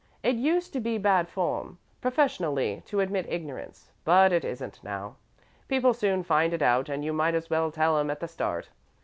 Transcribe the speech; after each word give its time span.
It 0.23 0.33
used 0.35 0.73
to 0.73 0.79
be 0.79 0.97
bad 0.97 1.29
form, 1.29 1.77
professionally, 2.01 2.81
to 2.87 3.01
admit 3.01 3.27
ignorance, 3.29 3.91
but 4.03 4.33
it 4.33 4.43
isn't 4.43 4.83
now. 4.83 5.17
People 5.67 5.93
soon 5.93 6.23
find 6.23 6.53
it 6.55 6.63
out 6.63 6.89
and 6.89 7.05
you 7.05 7.13
might 7.13 7.35
as 7.35 7.51
well 7.51 7.69
tell 7.71 7.99
'em 7.99 8.09
at 8.09 8.19
the 8.19 8.27
start. 8.27 8.69